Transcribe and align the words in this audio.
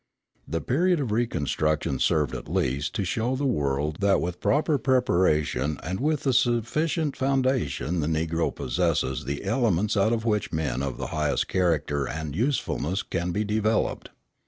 The 0.47 0.61
period 0.61 0.99
of 0.99 1.11
reconstruction 1.11 1.99
served 1.99 2.33
at 2.33 2.51
least 2.51 2.95
to 2.95 3.03
show 3.05 3.35
the 3.35 3.45
world 3.45 3.97
that 3.99 4.19
with 4.19 4.39
proper 4.39 4.79
preparation 4.79 5.79
and 5.83 5.99
with 5.99 6.25
a 6.25 6.33
sufficient 6.33 7.15
foundation 7.15 7.99
the 7.99 8.07
Negro 8.07 8.49
possesses 8.55 9.25
the 9.25 9.43
elements 9.43 9.95
out 9.95 10.11
of 10.11 10.25
which 10.25 10.51
men 10.51 10.81
of 10.81 10.97
the 10.97 11.07
highest 11.13 11.47
character 11.49 12.07
and 12.07 12.35
usefulness 12.35 13.03
can 13.03 13.29
be 13.29 13.43
developed. 13.43 14.09